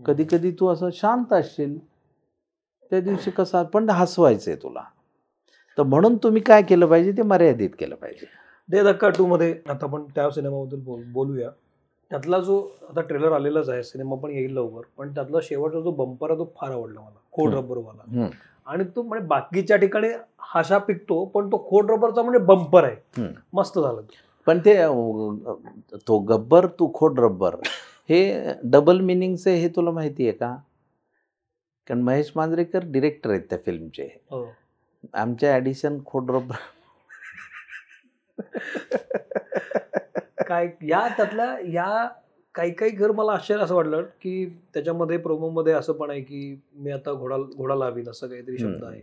[0.00, 1.78] कधी कधी तू असं शांत असशील.
[2.90, 4.82] त्या दिवशी कसं पण हसवायचंय तुला.
[5.78, 7.12] तर म्हणून तुम्ही काय केलं पाहिजे?
[7.12, 8.26] ते मर्यादित केलं पाहिजे.
[8.68, 9.50] दे धक्का टू मध्ये.
[9.68, 11.50] आता आपण त्या सिनेमाबद्दल बोल बोलूया.
[12.10, 12.58] त्यातला जो
[12.88, 16.52] आता ट्रेलर आलेलाच आहे सिनेमा पण येईल लवकर पण त्यातला शेवटचा जो बंपर आहे तो
[16.56, 17.18] फार आवडला मला.
[17.32, 17.54] खोड
[18.08, 18.28] हम्म.
[18.66, 20.08] आणि तो म्हणजे बाकीच्या ठिकाणी
[20.44, 23.26] हाशा पिकतो पण तो खोड रबरचा म्हणजे बंपर आहे.
[23.52, 24.00] मस्त झालं
[24.46, 24.74] पण ते
[26.08, 27.54] तो गब्बर तू खोड रब्बर
[28.08, 30.54] हे डबल मिनिंगचं हे तुला माहिती आहे का?
[31.88, 34.08] कारण महेश मांजरेकर डिरेक्टर आहेत त्या फिल्मचे
[35.12, 36.56] आमच्या ॲडिशन खोड रब्बर
[40.48, 42.08] काय या त्यातल्या या
[42.54, 46.60] काही काही घर मला आश्चर्य असं वाटलं की त्याच्यामध्ये promo मध्ये असं पण आहे की
[46.74, 48.84] मी आता घोडा घोडा लावीन असं काहीतरी शब्द.
[48.84, 49.00] आहे.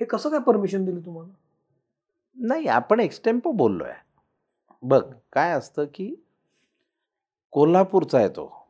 [0.00, 1.32] हे कसं काय परमिशन दिली तुम्हाला?
[2.36, 3.92] नाही आपण एक्सटेम्पो बोललोय.
[4.82, 6.14] बघ काय असतं की
[7.50, 8.66] कोल्हापूरचा आहे तो.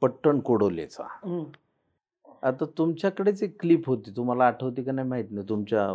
[0.00, 1.04] पट्टण कोडोलेचा.
[2.42, 4.10] आता तुमच्याकडेच एक क्लिप होती.
[4.16, 5.48] तुम्हाला आठवते का नाही माहीत नाही.
[5.48, 5.86] तुमच्या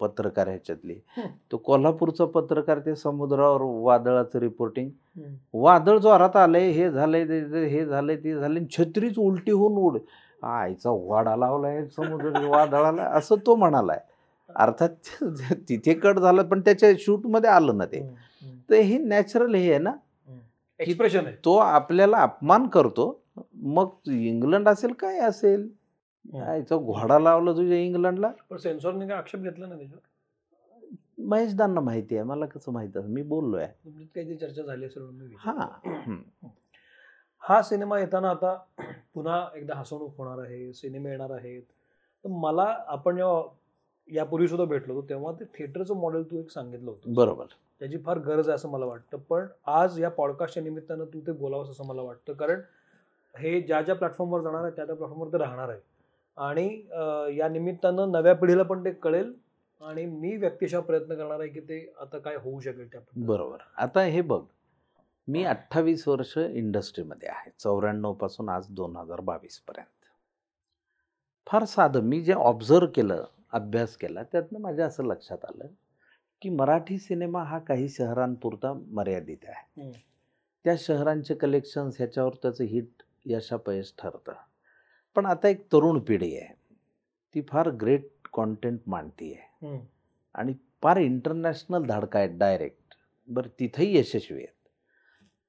[0.00, 0.94] पत्रकार ह्याच्यातली.
[1.52, 4.90] तो कोल्हापूरचा पत्रकार ते समुद्रावर वादळाचं रिपोर्टिंग
[5.54, 7.24] वादळ जोरात आलंय हे झालंय
[7.68, 9.98] हे झालंय ते झालंय छत्रीच उलटी होऊन उड
[10.42, 13.02] आईचा वाडा लावलाय समुद्र वादळाला.
[13.02, 13.98] असं तो म्हणालाय.
[14.56, 14.88] अर्थात
[15.68, 18.00] तिथे कट झालं पण त्याच्या शूटमध्ये आलं ना ते.
[18.70, 19.92] तर हे नॅचरल हे आहे ना.
[20.80, 21.34] एक्सप्रेशन आहे.
[21.44, 23.16] तो आपल्याला अपमान करतो.
[23.54, 25.68] मग इंग्लंड असेल काय असेल?
[26.24, 28.30] घोडा लावला तुझ्या इंग्लंडला?
[28.50, 30.08] पण सेन्सॉरने काय आक्षेप घेतला नाही त्याच्यावर?
[31.18, 33.66] महेशदांना माहिती आहे मला कसं माहीत आहे मी बोललोय.
[33.66, 35.68] तुमच्यात काहीतरी चर्चा झाली असेल हा.
[37.38, 37.62] हा.
[37.62, 38.54] सिनेमा येताना आता
[39.14, 41.62] पुन्हा एकदा हसवणूक होणार आहे सिनेमे येणार आहेत.
[42.24, 43.42] तर मला आपण जेव्हा
[44.14, 47.44] यापूर्वी सुद्धा भेटलो होतो तेव्हा ते थिएटरचं मॉडेल तू एक सांगितलं होतं बरोबर.
[47.78, 49.18] त्याची फार गरज आहे असं मला वाटतं.
[49.18, 52.32] पण आज या पॉडकास्टच्या निमित्तानं तू ते बोलावंस असं मला वाटतं.
[52.32, 52.60] कारण
[53.38, 55.78] हे ज्या ज्या प्लॅटफॉर्मवर जाणार आहे त्या त्या प्लॅटफॉर्मवर ते राहणार आहे.
[56.40, 56.66] आणि
[57.38, 59.32] या निमित्तानं नव्या पिढीला पण ते कळेल
[59.80, 63.00] आणि मी व्यक्तिशः प्रयत्न करणार आहे की ते आता काय होऊ शकेल त्या.
[63.16, 63.58] बरोबर.
[63.76, 64.42] आता हे बघ
[65.28, 69.86] मी अठ्ठावीस वर्ष इंडस्ट्रीमध्ये आहे चौऱ्याण्णवपासून आज दोन हजार बावीस पर्यंत.
[71.46, 75.66] फार साधं मी जे ऑब्झर्व केलं अभ्यास केला त्यातनं माझ्या असं लक्षात आलं
[76.42, 79.90] की मराठी सिनेमा हा काही शहरांपुरता मर्यादित आहे.
[80.64, 84.32] त्या शहरांचे कलेक्शन्स ह्याच्यावर त्याचं हिट यशापयश ठरतं.
[85.20, 86.54] पण आता एक तरुण पिढी आहे.
[87.34, 89.66] ती फार ग्रेट कॉन्टेंट मांडती आहे.
[90.34, 92.94] आणि फार इंटरनॅशनल धाडका आहेत डायरेक्ट
[93.28, 94.68] बरं तिथंही यशस्वी आहेत.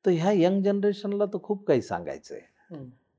[0.06, 2.76] तर ह्या यंग जनरेशनला तर खूप काही सांगायचं आहे.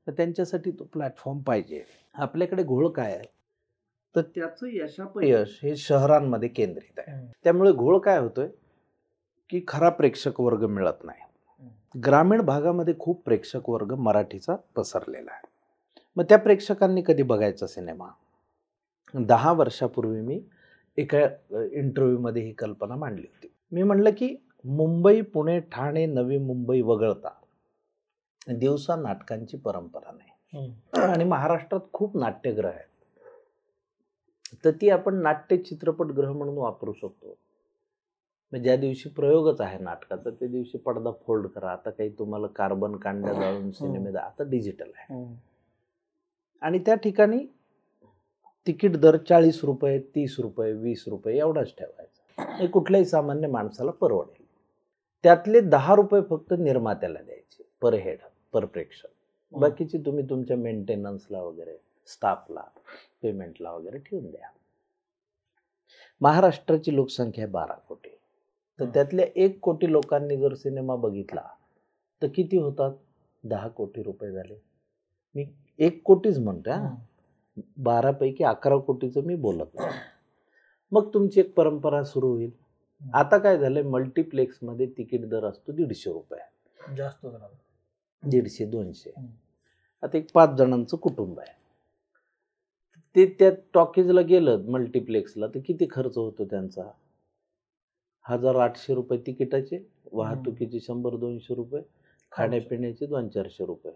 [0.07, 1.83] तर त्यांच्यासाठी तो प्लॅटफॉर्म पाहिजे.
[2.13, 3.33] आपल्याकडे घोळ काय आहे?
[4.15, 7.31] तर त्याचं यशापयश हे शहरांमध्ये केंद्रित आहे.
[7.43, 8.47] त्यामुळे घोळ काय होतोय?
[9.49, 11.21] की खरा प्रेक्षक वर्ग मिळत नाही.
[12.05, 15.52] ग्रामीण भागामध्ये खूप प्रेक्षक वर्ग मराठीचा पसरलेला आहे.
[16.15, 18.07] मग त्या प्रेक्षकांनी कधी बघायचा सिनेमा?
[19.13, 20.41] दहा वर्षापूर्वी मी
[20.97, 21.19] एका
[21.71, 23.47] इंटरव्ह्यूमध्ये ही कल्पना मांडली होती.
[23.71, 27.29] मी म्हणलं की मुंबई पुणे ठाणे नवी मुंबई वगळता
[28.47, 30.29] दिवसा नाटकांची परंपरा नाही.
[30.93, 32.89] आणि महाराष्ट्रात खूप नाट्यगृह आहेत.
[34.65, 37.37] तर ती आपण नाट्य चित्रपटगृह म्हणून वापरू शकतो.
[38.51, 41.71] मग ज्या दिवशी प्रयोगच आहे नाटकाचा त्या दिवशी पडदा फोल्ड करा.
[41.71, 45.23] आता काही तुम्हाला कार्बन कांड्या जाळून सिनेमे आता डिजिटल आहे.
[46.63, 47.39] आणि त्या ठिकाणी
[48.67, 52.55] तिकीट दर चाळीस रुपये तीस रुपये वीस रुपये एवढाच ठेवायचा.
[52.55, 54.45] हे कुठल्याही सामान्य माणसाला परवडेल.
[55.23, 58.17] त्यातले दहा रुपये फक्त निर्मात्याला द्यायचे पर हेड
[58.53, 59.07] पर प्रेक्षक.
[59.51, 62.63] बाकीची तुम्ही तुमच्या मेंटेनन्सला वगैरे स्टाफला
[63.21, 64.49] पेमेंटला वगैरे ठेवून द्या.
[66.21, 68.09] महाराष्ट्राची लोकसंख्या आहे बारा कोटी.
[68.79, 68.91] तर हं.
[68.93, 71.43] त्यातल्या एक कोटी लोकांनी जर सिनेमा बघितला
[72.21, 72.91] तर किती होतात?
[73.43, 74.61] दहा कोटी रुपये झाले.
[75.35, 75.45] मी
[75.79, 76.95] एक कोटीच म्हणतोय हा.
[77.77, 79.81] बारापैकी अकरा कोटीचं मी बोलत
[80.91, 82.51] मग तुमची एक परंपरा सुरू होईल.
[83.13, 86.39] आता काय झालंय मल्टिप्लेक्समध्ये तिकीट दर असतो दीडशे रुपये.
[86.95, 87.25] जास्त.
[88.23, 89.11] दीडशे दोनशे.
[90.03, 91.53] आता एक पाच जणांचं कुटुंब आहे.
[93.15, 96.83] ते त्या टॉकीजला गेलं मल्टिप्लेक्सला तर किती खर्च होतो त्यांचा?
[98.25, 99.79] हजार आठशे रुपये तिकिटाचे
[100.11, 101.81] वाहतुकीचे शंभर दोनशे रुपये
[102.31, 103.93] खाण्यापिण्याचे दोन चारशे रुपये.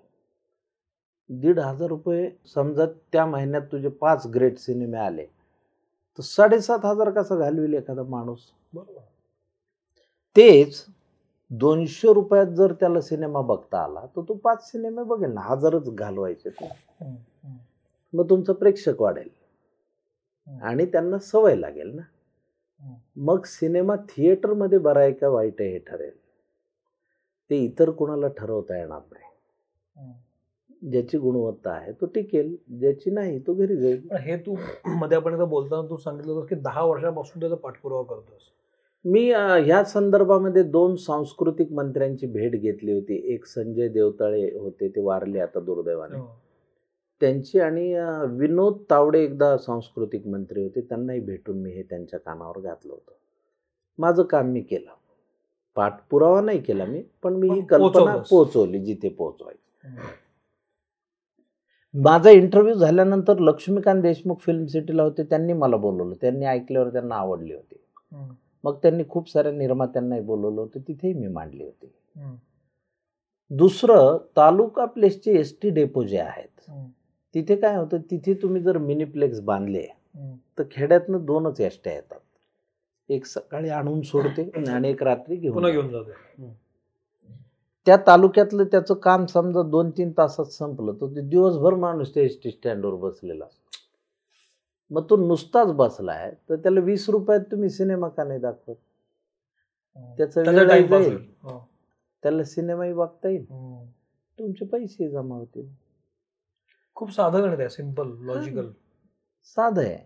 [1.30, 5.26] दीड हजार रुपये समजा त्या महिन्यात तुझे पाच ग्रेट सिनेमे आले.
[6.18, 8.40] तर साडेसात हजार कसा घालविल एखादा माणूस?
[8.74, 9.02] बरोबर.
[10.36, 10.86] तेच
[11.52, 16.50] दोनशे रुपयात जर त्याला सिनेमा बघता आला तर तो पाच सिनेमे बघेल ना हजारच घालवायचे
[16.50, 16.70] ते.
[18.14, 19.30] मग तुमचं प्रेक्षक वाढेल.
[20.62, 22.02] आणि त्यांना सवय लागेल ना.
[23.16, 26.18] मग सिनेमा थिएटरमध्ये बरा आहे का वाईट आहे हे ठरेल?
[27.50, 29.32] ते इतर कुणाला ठरवता येणार नाही.
[30.82, 32.56] ज्याची गुणवत्ता आहे तो टिकेल.
[32.80, 34.08] ज्याची नाही तो घरी जाईल.
[34.08, 34.56] पण हे तू
[34.98, 38.42] मध्ये आपण बोलताना तू सांगितलं होतं की दहा वर्षापासून त्याचा पाठपुरावा करतोस.
[39.06, 43.22] मी ह्या संदर्भामध्ये दोन सांस्कृतिक मंत्र्यांची भेट घेतली होती.
[43.34, 46.18] एक संजय देवताळे होते ते वारले आता दुर्दैवाने.
[46.18, 46.26] हो.
[47.22, 47.94] त्यांची आणि
[48.38, 50.82] विनोद तावडे एकदा सांस्कृतिक मंत्री होते.
[50.82, 53.12] त्यांनाही भेटून मी हे त्यांच्या कानावर घातलं होतं.
[53.98, 54.92] माझं काम मी केलं.
[55.76, 58.16] पाठपुरावा नाही केला मी पण मी ही कल्पना.
[58.30, 59.90] पोहोचवली जिथे पोहोचवायची.
[61.94, 67.54] माझा इंटरव्ह्यू झाल्यानंतर लक्ष्मीकांत देशमुख फिल्म सिटीला होते त्यांनी मला बोलवलं त्यांनी ऐकल्यावर त्यांना आवडली
[67.54, 67.76] होती.
[68.64, 71.92] मग त्यांनी खूप साऱ्या निर्मात्यांनाही बोलवलं होतं तिथेही मी मांडली होती.
[73.52, 76.72] दुसरं तालुका प्लेसचे एस टी डेपो जे आहेत.
[77.36, 79.86] तिथे काय होतं तिथे तुम्ही जर मिनीप्लेक्स बांधले.
[80.58, 82.20] तर खेड्यातनं दोनच एसट्या येतात
[83.10, 85.66] एक सकाळी आणून सोडते आणि एक रात्री घेऊन.
[85.66, 86.12] घेऊन जाते
[87.88, 92.44] त्या तालुक्यातलं त्याचं काम समजा दोन तीन तासात संपलं तर ते दिवसभर माणूस त्या एस
[92.44, 93.62] टी स्टँडवर बसलेला असतो.
[94.92, 98.76] मग तो नुसताच बसलाय तर त्याला वीस रुपयात तुम्ही सिनेमा का नाही दाखवत?
[100.18, 101.18] त्याचा टाइमपास जाईल.
[101.44, 101.70] हो.
[102.24, 103.46] त्याला सिनेमाही बघता येईल.
[103.50, 103.86] हम्म.
[104.40, 105.68] तुमचे पैसे जमा होतील.
[106.96, 108.70] खूप साधं गणित आहे सिंपल लॉजिकल
[109.44, 109.98] साधं आहे.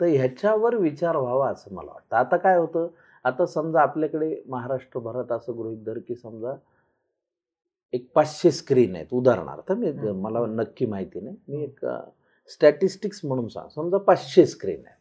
[0.00, 2.16] तर ह्याच्यावर विचार व्हावा असं मला वाटतं.
[2.16, 2.88] आता काय होतं?
[3.24, 6.52] आता समजा आपल्याकडे महाराष्ट्रभरात असं गृहित धर की समजा
[7.92, 9.72] एक पाचशे स्क्रीन आहेत उदाहरणार्थ.
[9.72, 9.92] मी.
[10.12, 11.36] मला नक्की माहिती नाही.
[11.48, 11.84] मी एक
[12.48, 13.68] स्टॅटिस्टिक्स म्हणून सांग.
[13.68, 14.96] समजा पाचशे स्क्रीन आहे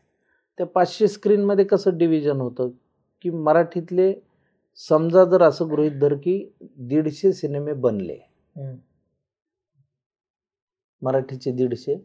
[0.57, 2.69] त्या पाचशे स्क्रीनमध्ये कसं डिव्हिजन होतं?
[3.21, 4.13] की मराठीतले
[4.89, 8.17] समजा जर असं गृहित धर की दीडशे सिनेमे बनले.
[11.01, 11.95] मराठीचे दीडशे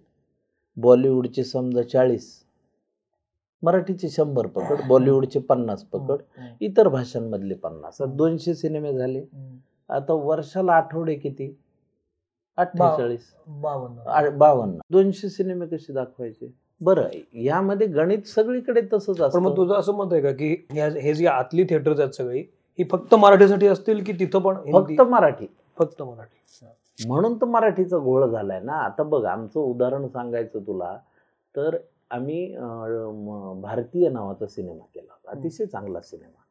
[0.76, 2.44] बॉलिवूडचे समजा चाळीस
[3.62, 6.22] मराठीचे शंभर पकड बॉलिवूडचे पन्नास पकड
[6.60, 8.02] इतर भाषांमधले पन्नास.
[8.02, 9.24] दोनशे सिनेमे झाले.
[9.90, 11.54] आता वर्षाला आठवडे किती?
[12.58, 13.32] अठ्ठेचाळीस.
[13.48, 14.28] बावन्न.
[14.38, 14.78] बावन्न.
[14.90, 16.52] दोनशे सिनेमे कसे दाखवायचे?
[16.80, 17.08] बरं
[17.42, 19.56] यामध्ये गणित सगळीकडे तसंच पण मग असतं.
[19.56, 20.54] तुझं असं मत आहे का की
[21.00, 22.40] हे जी आतली थिएटर्स आहेत सगळी
[22.78, 24.56] ही फक्त मराठीसाठी असतील की तिथं पण?
[24.72, 25.46] फक्त मराठी.
[25.78, 26.38] फक्त मराठी.
[26.98, 28.72] म्हणून तर मराठीचा घोळ झालाय ना.
[28.74, 30.96] आता बघ आमचं उदाहरण सांगायचं तुला
[31.54, 31.76] तर
[32.10, 32.46] आम्ही
[33.62, 35.38] भारतीय नावाचा सिनेमा केला होता.
[35.38, 36.41] अतिशय चांगला सिनेमा.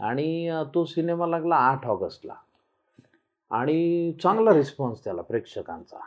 [0.00, 2.34] आणि तो सिनेमा लागला आठ ऑगस्टला.
[3.50, 5.98] आणि चांगला रिस्पॉन्स त्याला प्रेक्षकांचा.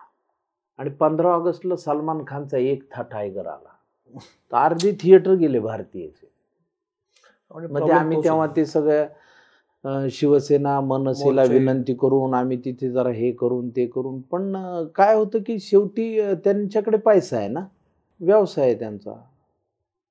[0.77, 3.69] आणि पंधरा ऑगस्टला सलमान खानचा एक था टायगर आला.
[4.51, 6.31] तर अर्धी थिएटर गेले भारतीयचे.
[7.55, 8.47] problem आम्ही तेव्हा.
[8.55, 11.43] ते सगळ्या शिवसेना मनसेला.
[11.43, 14.21] विनंती करून आम्ही तिथे जरा हे करून ते करून.
[14.21, 14.55] पण
[14.95, 17.65] काय होतं की शेवटी त्यांच्याकडे पैसा आहे ना.
[18.19, 19.13] व्यवसाय आहे त्यांचा.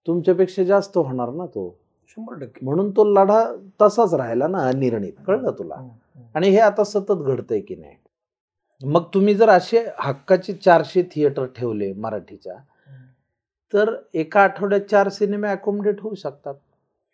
[0.07, 1.84] तुमच्यापेक्षा जास्त होणार ना तो.
[2.09, 2.65] शंभर टक्के.
[2.65, 3.43] म्हणून तो लढा
[3.83, 5.13] तसाच राहिला ना अनिर्णित.
[5.27, 5.89] कळलं तुला.
[6.35, 7.97] आणि हे आता सतत घडतंय की नाही?
[8.83, 12.57] मग तुम्ही जर असे हक्काचे चारशे थिएटर ठेवले मराठीच्या
[13.73, 16.55] तर एका आठवड्यात चार सिनेमे अकोमोडेट होऊ शकतात.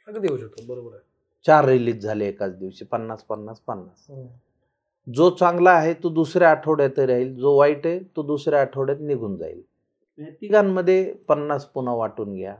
[0.09, 1.03] अगदी येऊ शकतो बरोबर आहे.
[1.47, 4.07] चार रिलीज झाले एकाच दिवशी पन्नास पन्नास पन्नास.
[5.07, 9.63] जो चांगला आहे तो दुसऱ्या आठवड्यात राहील जो वाईट आहे तो दुसऱ्या आठवड्यात निघून जाईल.
[10.41, 12.55] तिघांमध्ये पन्नास पुन्हा वाटून घ्या.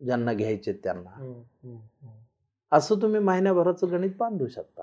[0.00, 1.10] ज्यांना घ्यायचे त्यांना.
[2.72, 4.82] असं तुम्ही महिन्याभराचं गणित बांधू शकता.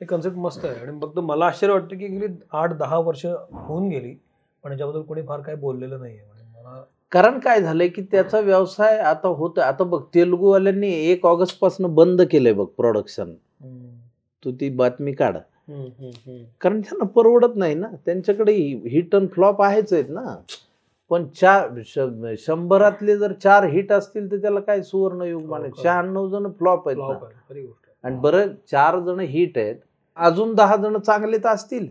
[0.00, 0.80] हे कन्सेप्ट मस्त आहे.
[0.80, 4.14] आणि फक्त मला आश्चर्य वाटतं की गेली आठ दहा वर्ष होऊन गेली
[4.64, 6.24] पण याच्याबद्दल कोणी फार काही बोललेलं नाहीये.
[6.24, 11.94] म्हणजे मला कारण काय झालंय की त्याचा व्यवसाय आता होत आता बघ तेलुगूवाल्यांनी एक ऑगस्टपासून
[11.94, 13.34] बंद केलंय बघ प्रोडक्शन
[14.42, 15.36] तू ती बातमी काढ.
[16.60, 17.88] कारण त्यांना परवडत नाही ना.
[18.04, 18.52] त्यांच्याकडे
[18.86, 20.34] हिट अँड फ्लॉप आहेच आहेत ना.
[21.12, 25.82] पण चार श- शंभरातले जर चार हिट असतील तर त्याला काय सुवर्ण युग माने खरं.
[25.82, 26.98] शहाण्णव जण फ्लॉप आहेत.
[28.02, 29.76] आणि बरं चार जण हिट आहेत.
[30.16, 31.86] अजून दहा जण चांगले तर असतील.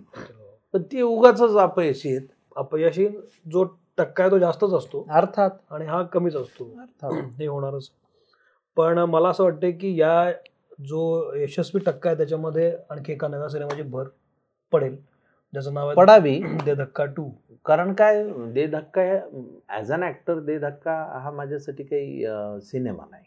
[0.73, 2.21] पण ते उगाच अपयशी आहेत.
[2.55, 3.07] अपयशी
[3.51, 3.63] जो
[3.97, 5.05] टक्का आहे तो जास्तच असतो.
[5.09, 5.49] अर्थात.
[5.71, 6.63] आणि हा कमीच असतो.
[6.63, 7.11] अर्थात.
[7.13, 7.89] हे होणारच.
[8.75, 10.31] पण मला असं वाटतं की या
[10.85, 14.03] जो यशस्वी टक्का आहे त्याच्यामध्ये आणखी एका नव्या सिनेमाची भर
[14.71, 14.95] पडेल.
[15.53, 16.41] ज्याचं नाव आहे पडावी.
[16.65, 17.29] दे धक्का टू
[17.65, 19.01] कारण काय दे धक्का
[19.69, 20.93] ॲज अन ॲक्टर दे धक्का
[21.23, 22.25] हा माझ्यासाठी काही
[22.61, 23.23] सिनेमा नाही.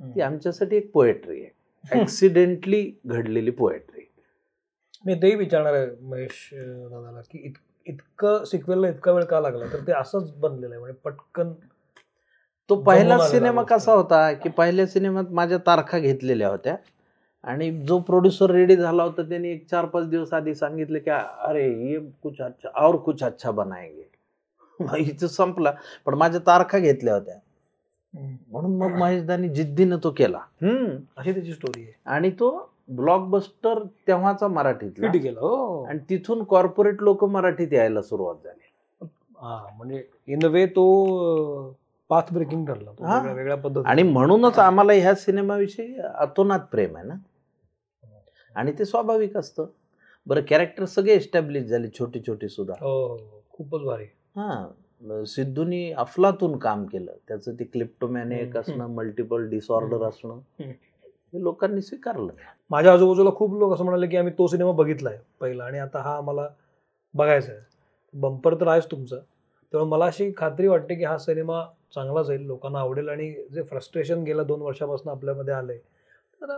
[0.00, 1.56] ती आमच्यासाठी एक पोएट्री आहे.
[2.02, 4.04] ऍक्सिडेंटली घडलेली पोएट्री
[5.04, 7.54] मी तेही विचारणार आहे महेश दादाला की इत
[7.86, 9.64] इतकं सिक्वेलला इतका वेळ का लागला?
[9.72, 11.52] तर ते असंच बनलेलं आहे म्हणजे पटकन
[12.70, 13.62] तो पहिला सिनेमा.
[13.62, 16.76] कसा होता की पहिल्या सिनेमात माझ्या तारखा घेतलेल्या होत्या.
[17.48, 21.90] आणि जो प्रोड्युसर रेडी झाला होता त्याने एक चार पाच दिवस आधी सांगितलं की अरे
[21.90, 24.08] ये कुछ अच्छा और कुछ अच्छा बनाएंगे.
[24.80, 25.72] मग हिचं संपला.
[26.06, 27.34] पण माझ्या तारखा घेतल्या होत्या.
[28.50, 30.38] म्हणून मग महेशदानी जिद्दीनं तो केला.
[30.38, 30.96] हम्म.
[31.16, 31.92] अशी त्याची स्टोरी आहे.
[32.06, 35.10] आणि तो ब्लॉकबस्टर तेव्हाचा मराठीतला.
[35.10, 35.84] हिट केलं हो.
[35.84, 38.68] आणि तिथून कॉर्पोरेट लोक मराठीत यायला सुरुवात झाली.
[39.40, 40.84] हा म्हणजे इन वे तो
[42.08, 43.32] पाथ ब्रेकिंग ठरला हा.
[43.32, 47.14] वेगळ्या पद्धती आणि म्हणूनच आम्हाला ह्या सिनेमाविषयी अतोनात प्रेम आहे ना.
[48.58, 49.66] आणि ते स्वाभाविक असतं.
[50.26, 52.74] बरं कॅरेक्टर सगळे एस्टॅब्लिश झाले छोटे छोटे सुद्धा.
[52.80, 53.16] हो
[53.52, 54.04] खूपच भारी.
[54.36, 57.12] हां सिद्धूनी अफलातून काम केलं.
[57.28, 58.56] त्याचं ते क्लिप्टोमॅनिक.
[58.56, 60.38] असणं मल्टिपल डिसऑर्डर असणं.
[60.60, 62.32] हे लोकांनी स्वीकारलं.
[62.70, 66.16] माझ्या आजूबाजूला खूप लोक असं म्हणाले की आम्ही तो सिनेमा बघितलाय पहिला आणि आता हा
[66.16, 66.48] आम्हाला
[67.14, 67.60] बघायचा आहे.
[68.14, 69.20] बंपर तर आहेच तुमचं.
[69.72, 74.22] त्यामुळे मला अशी खात्री वाटते की हा सिनेमा चांगला जाईल लोकांना आवडेल आणि जे फ्रस्ट्रेशन
[74.22, 75.82] गेल्या दोन वर्षापासून आपल्यामध्ये आलंय तर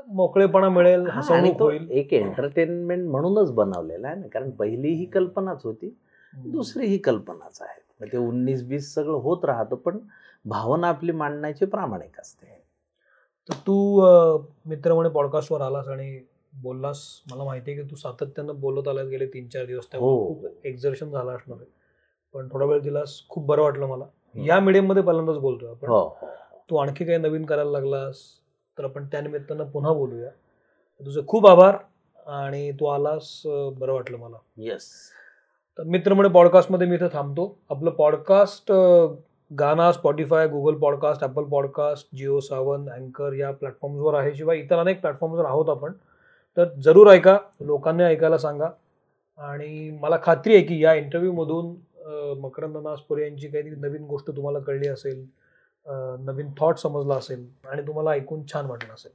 [0.06, 1.90] मोकळेपणा मिळेल हां, होईल.
[1.90, 5.96] एक एंटरटेनमेंट म्हणूनच बनवलेला आहे ना कारण पहिली ही कल्पनाच होती
[6.34, 8.06] दुसरी ही कल्पनाच आहे.
[8.12, 9.98] ते उन्नीस बीस सगळं होत राहतं पण
[10.44, 12.64] भावना आपली मांडण्याची प्रामाणिक असते.
[13.48, 14.00] तर तू
[14.66, 16.20] मित्र म्हणे पॉडकास्टवर आलास आणि
[16.62, 20.26] बोललास मला माहिती आहे की तू सातत्यानं बोलत आलास गेले तीन चार दिवस त्यामुळे हो.
[20.28, 21.70] खूप एक्झर्शन झालं असणार आहे.
[22.34, 24.04] पण थोडा वेळ दिलास खूप बरं वाटलं मला.
[24.34, 25.88] या medium मध्ये पहिल्यांदाच बोलतोय आपण.
[25.88, 26.28] हो हो.
[26.70, 28.39] तू आणखी काही नवीन करायला लागलास?
[28.80, 30.28] तर आपण त्यानिमित्तानं पुन्हा बोलूया.
[31.00, 31.76] तुझे खूप आभार
[32.26, 34.36] आणि तू आलास बरं वाटलं मला.
[34.56, 34.88] येस
[35.78, 37.56] तर मित्र म्हणे पॉडकास्टमध्ये मी इथं थांबतो.
[37.70, 38.72] आपलं podcast
[39.50, 44.34] Gaana Spotify Google podcast Apple podcast Jio Saavn अँकर या प्लॅटफॉर्म्सवर आहे.
[44.34, 45.92] शिवाय इतर अनेक प्लॅटफॉर्म्सवर आहोत आपण.
[46.56, 48.70] तर जरूर ऐका लोकांनी ऐकायला सांगा.
[49.38, 51.74] आणि मला खात्री आहे की या इंटरव्ह्यूमधून
[52.40, 55.24] मकरंद नासपुरे यांची काही नवीन गोष्ट तुम्हाला कळली असेल.
[56.20, 59.12] नवीन थॉट समजला असेल आणि तुम्हाला ऐकून छान वाटलं असेल.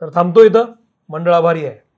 [0.00, 0.64] तर थांबतो इथं.
[1.08, 1.89] मंडळ आभारी आहे.